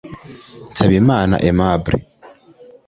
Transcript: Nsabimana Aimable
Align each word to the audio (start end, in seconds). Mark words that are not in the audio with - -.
Nsabimana 0.71 1.35
Aimable 1.39 1.97